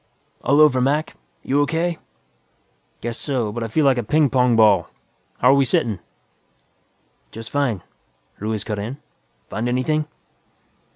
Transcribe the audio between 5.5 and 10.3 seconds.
we sittin'?" "Just fine," Ruiz cut in. "Find anything?"